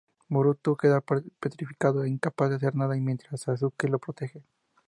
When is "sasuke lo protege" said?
3.43-4.39